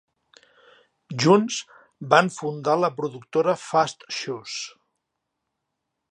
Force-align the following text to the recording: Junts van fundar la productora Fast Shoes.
Junts 1.23 1.57
van 2.13 2.31
fundar 2.37 2.77
la 2.85 2.91
productora 3.01 3.55
Fast 3.65 4.07
Shoes. 4.21 4.55